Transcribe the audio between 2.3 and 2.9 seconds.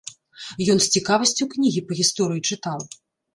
чытаў.